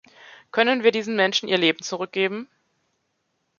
Können 0.51 0.81
wir 0.83 0.91
diesen 0.91 1.15
Menschen 1.15 1.47
ihr 1.47 1.59
Leben 1.59 1.83
zurückgeben? 1.83 2.47